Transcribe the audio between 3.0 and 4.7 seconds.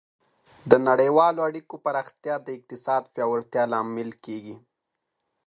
پیاوړتیا لامل کیږي.